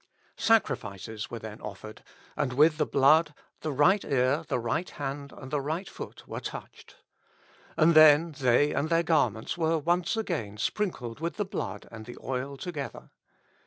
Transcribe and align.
Sacrifices 0.39 1.29
were 1.29 1.37
then 1.37 1.61
offered, 1.61 2.03
and 2.35 2.53
with 2.53 2.79
the 2.79 2.87
blood 2.87 3.35
the 3.59 3.71
right 3.71 4.03
ear, 4.03 4.43
the 4.47 4.57
right 4.57 4.89
hand, 4.89 5.31
and 5.31 5.51
the 5.51 5.61
right 5.61 5.87
foot 5.87 6.27
were 6.27 6.39
touched. 6.39 6.95
And 7.77 7.93
then 7.93 8.31
they 8.31 8.71
and 8.73 8.89
their 8.89 9.03
garments 9.03 9.59
were 9.59 9.77
once 9.77 10.17
again 10.17 10.57
sprinkled 10.57 11.19
with 11.19 11.35
the 11.35 11.45
blood 11.45 11.87
and 11.91 12.05
the 12.07 12.17
oil 12.23 12.57
together. 12.57 13.11